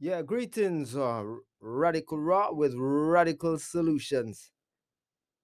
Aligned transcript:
Yeah, 0.00 0.22
greetings, 0.22 0.96
uh, 0.96 1.24
Radical 1.60 2.18
Raw 2.18 2.52
with 2.52 2.74
Radical 2.76 3.58
Solutions. 3.58 4.50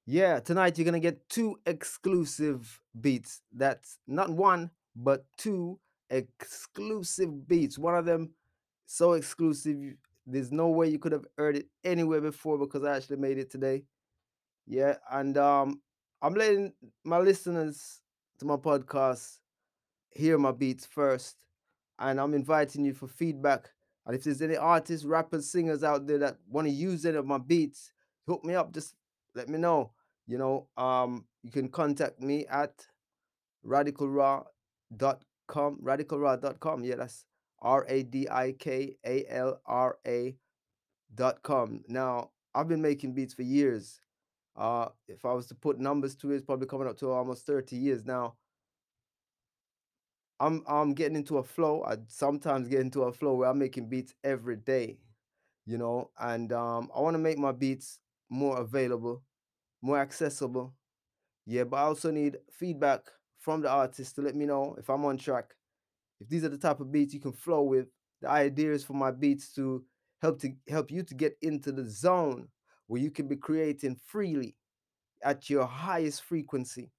Yeah, 0.07 0.41
tonight 0.41 0.77
you're 0.79 0.84
gonna 0.84 1.00
get 1.00 1.29
two 1.29 1.59
exclusive 1.66 2.80
beats. 3.01 3.40
That's 3.53 3.98
not 4.06 4.30
one, 4.30 4.71
but 4.95 5.25
two 5.38 5.80
exclusive 6.11 7.48
beats. 7.48 7.79
One 7.79 7.95
of 7.95 8.04
them 8.04 8.30
so 8.87 9.14
exclusive, 9.14 9.95
there's 10.27 10.53
no 10.53 10.68
way 10.68 10.89
you 10.89 10.98
could 10.98 11.12
have 11.12 11.27
heard 11.39 11.57
it 11.57 11.66
anywhere 11.84 12.21
before 12.21 12.59
because 12.59 12.84
I 12.84 12.96
actually 12.96 13.16
made 13.16 13.39
it 13.39 13.50
today. 13.50 13.84
Yeah, 14.66 14.96
and 15.11 15.39
um, 15.39 15.82
I'm 16.23 16.34
letting 16.34 16.73
my 17.05 17.18
listeners 17.18 18.00
to 18.41 18.46
my 18.46 18.57
podcast 18.57 19.39
hear 20.11 20.39
my 20.39 20.52
beats 20.52 20.86
first, 20.86 21.36
and 21.98 22.21
I'm 22.21 22.34
inviting 22.34 22.84
you 22.84 22.95
for 22.95 23.09
feedback. 23.09 23.71
And 24.07 24.14
if 24.14 24.25
there's 24.25 24.43
any 24.43 24.57
artists, 24.57 25.07
rappers, 25.07 25.50
singers 25.50 25.82
out 25.82 26.07
there 26.07 26.18
that 26.18 26.36
want 26.49 26.67
to 26.67 26.72
use 26.72 27.07
any 27.07 27.17
of 27.17 27.26
my 27.26 27.39
beats, 27.39 27.93
hook 28.27 28.44
me 28.44 28.54
up. 28.54 28.72
Just 28.72 28.94
let 29.35 29.49
me 29.49 29.58
know. 29.58 29.93
You 30.27 30.39
know, 30.39 30.68
um, 30.77 31.25
you 31.43 31.50
can 31.50 31.68
contact 31.68 32.20
me 32.20 32.47
at 32.47 32.86
radicalraw.com. 33.67 35.78
Radicalraw.com. 35.83 36.84
Yeah, 36.84 36.97
that's 36.97 37.25
R 37.61 37.86
A 37.89 38.03
D 38.03 38.28
I 38.30 38.53
K 38.53 38.97
A 39.05 39.25
L 39.28 39.61
R 39.67 39.98
A 40.06 40.36
dot 41.14 41.42
com. 41.42 41.83
Now, 41.89 42.30
I've 42.55 42.69
been 42.69 42.83
making 42.83 43.14
beats 43.14 43.34
for 43.34 43.42
years. 43.42 44.00
Uh, 44.56 44.89
if 45.08 45.25
I 45.25 45.33
was 45.33 45.47
to 45.47 45.55
put 45.55 45.80
numbers 45.80 46.14
to 46.16 46.30
it, 46.30 46.36
it's 46.36 46.44
probably 46.44 46.66
coming 46.66 46.86
up 46.86 46.98
to 46.98 47.11
almost 47.11 47.47
30 47.47 47.77
years 47.77 48.05
now. 48.05 48.34
I'm 50.41 50.62
I'm 50.66 50.94
getting 50.94 51.16
into 51.16 51.38
a 51.38 51.42
flow. 51.44 51.83
I 51.84 51.97
sometimes 52.08 52.69
get 52.69 52.80
into 52.80 53.02
a 53.02 53.12
flow 53.12 53.34
where 53.34 53.48
I'm 53.48 53.58
making 53.58 53.88
beats 53.88 54.14
every 54.24 54.56
day, 54.56 54.98
you 55.66 55.78
know, 55.78 56.10
and 56.20 56.52
um, 56.52 56.91
I 56.97 57.00
want 57.00 57.14
to 57.14 57.18
make 57.18 57.38
my 57.38 57.52
beats 57.52 58.00
more 58.30 58.58
available, 58.58 59.22
more 59.82 59.98
accessible. 59.98 60.74
Yeah, 61.46 61.64
but 61.64 61.78
I 61.78 61.82
also 61.82 62.10
need 62.10 62.38
feedback 62.50 63.02
from 63.41 63.62
the 63.62 63.70
artist 63.70 64.16
to 64.16 64.22
let 64.22 64.34
me 64.36 64.46
know 64.46 64.76
if 64.78 64.91
I'm 64.91 65.04
on 65.04 65.18
track. 65.18 65.54
If 66.20 66.28
these 66.28 66.44
are 66.44 66.48
the 66.48 66.58
type 66.58 66.80
of 66.80 66.92
beats 66.92 67.14
you 67.14 67.20
can 67.20 67.32
flow 67.32 67.62
with, 67.62 67.86
the 68.20 68.30
idea 68.30 68.72
is 68.72 68.84
for 68.84 68.94
my 68.94 69.10
beats 69.10 69.52
to 69.54 69.84
help 70.22 70.41
to 70.41 70.52
help 70.69 70.91
you 70.91 71.02
to 71.02 71.14
get 71.14 71.36
into 71.42 71.72
the 71.72 71.88
zone 71.88 72.48
where 72.86 73.00
you 73.00 73.10
can 73.10 73.28
be 73.28 73.36
creating 73.36 73.96
freely 74.06 74.56
at 75.22 75.50
your 75.50 75.66
highest 75.66 76.22
frequency. 76.22 76.91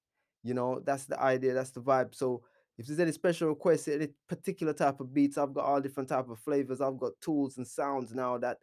You 0.43 0.53
know, 0.53 0.81
that's 0.85 1.05
the 1.05 1.19
idea, 1.21 1.53
that's 1.53 1.71
the 1.71 1.81
vibe. 1.81 2.15
So 2.15 2.43
if 2.77 2.87
there's 2.87 2.99
any 2.99 3.11
special 3.11 3.49
requests, 3.49 3.87
any 3.87 4.09
particular 4.27 4.73
type 4.73 4.99
of 4.99 5.13
beats, 5.13 5.37
I've 5.37 5.53
got 5.53 5.65
all 5.65 5.81
different 5.81 6.09
type 6.09 6.29
of 6.29 6.39
flavors. 6.39 6.81
I've 6.81 6.97
got 6.97 7.13
tools 7.21 7.57
and 7.57 7.67
sounds 7.67 8.13
now 8.13 8.37
that, 8.39 8.57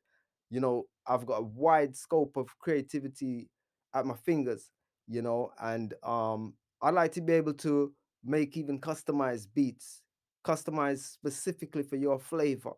you 0.50 0.60
know, 0.60 0.84
I've 1.06 1.26
got 1.26 1.38
a 1.38 1.42
wide 1.42 1.96
scope 1.96 2.36
of 2.36 2.48
creativity 2.58 3.48
at 3.94 4.06
my 4.06 4.14
fingers, 4.14 4.70
you 5.08 5.22
know, 5.22 5.52
and 5.60 5.94
um 6.02 6.54
I 6.80 6.90
like 6.90 7.12
to 7.12 7.20
be 7.20 7.32
able 7.34 7.54
to 7.54 7.92
make 8.24 8.56
even 8.56 8.80
customized 8.80 9.48
beats, 9.54 10.02
customized 10.44 11.12
specifically 11.12 11.82
for 11.84 11.96
your 11.96 12.18
flavor. 12.18 12.72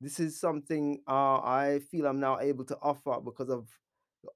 This 0.00 0.18
is 0.18 0.40
something 0.40 1.00
uh, 1.06 1.38
I 1.38 1.80
feel 1.90 2.06
I'm 2.06 2.18
now 2.18 2.40
able 2.40 2.64
to 2.64 2.78
offer 2.82 3.20
because 3.20 3.50
of 3.50 3.68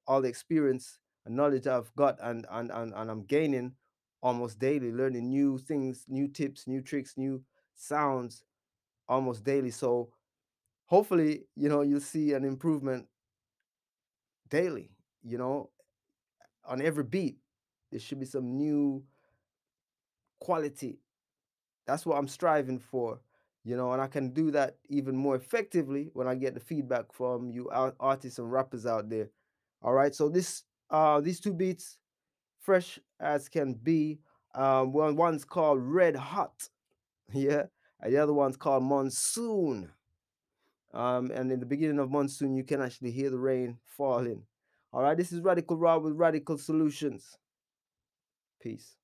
all 0.06 0.22
the 0.22 0.28
experience 0.28 0.98
and 1.24 1.36
knowledge 1.36 1.66
I've 1.66 1.94
got 1.96 2.18
and 2.22 2.46
and 2.50 2.70
and, 2.70 2.92
and 2.94 3.10
I'm 3.10 3.24
gaining 3.24 3.72
almost 4.22 4.58
daily, 4.58 4.92
learning 4.92 5.28
new 5.28 5.58
things, 5.58 6.04
new 6.08 6.28
tips, 6.28 6.66
new 6.66 6.80
tricks, 6.82 7.14
new 7.16 7.42
sounds 7.74 8.44
almost 9.08 9.44
daily. 9.44 9.70
So 9.70 10.10
hopefully, 10.86 11.46
you 11.56 11.68
know, 11.68 11.82
you'll 11.82 12.00
see 12.00 12.34
an 12.34 12.44
improvement 12.44 13.06
daily, 14.48 14.90
you 15.22 15.38
know, 15.38 15.70
on 16.66 16.82
every 16.82 17.04
beat. 17.04 17.38
There 17.90 18.00
should 18.00 18.20
be 18.20 18.26
some 18.26 18.56
new 18.56 19.04
quality. 20.40 20.98
That's 21.86 22.06
what 22.06 22.18
I'm 22.18 22.28
striving 22.28 22.78
for, 22.78 23.20
you 23.64 23.76
know, 23.76 23.92
and 23.92 24.02
I 24.02 24.06
can 24.08 24.30
do 24.32 24.50
that 24.52 24.76
even 24.88 25.16
more 25.16 25.36
effectively 25.36 26.10
when 26.14 26.28
I 26.28 26.34
get 26.34 26.54
the 26.54 26.60
feedback 26.60 27.12
from 27.12 27.50
you 27.50 27.70
artists 28.00 28.38
and 28.38 28.52
rappers 28.52 28.86
out 28.86 29.10
there. 29.10 29.30
All 29.82 29.92
right. 29.94 30.14
So 30.14 30.28
this 30.28 30.64
uh 30.90 31.20
these 31.20 31.40
two 31.40 31.54
beats 31.54 31.98
fresh 32.60 32.98
as 33.20 33.48
can 33.48 33.74
be. 33.74 34.18
Um, 34.54 34.92
one 34.92 35.16
one's 35.16 35.44
called 35.44 35.80
Red 35.82 36.16
Hot, 36.16 36.68
yeah, 37.32 37.64
and 38.00 38.12
the 38.12 38.18
other 38.18 38.32
one's 38.32 38.56
called 38.56 38.82
Monsoon. 38.84 39.90
Um, 40.94 41.30
and 41.30 41.52
in 41.52 41.60
the 41.60 41.66
beginning 41.66 41.98
of 41.98 42.10
monsoon, 42.10 42.56
you 42.56 42.64
can 42.64 42.80
actually 42.80 43.10
hear 43.10 43.28
the 43.28 43.38
rain 43.38 43.78
falling. 43.84 44.44
All 44.92 45.02
right, 45.02 45.16
this 45.16 45.30
is 45.30 45.40
Radical 45.40 45.76
Raw 45.76 45.98
with 45.98 46.14
Radical 46.14 46.56
Solutions. 46.56 47.36
Peace. 48.62 48.96